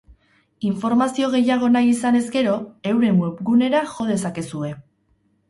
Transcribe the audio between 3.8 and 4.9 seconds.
jo dezakezue.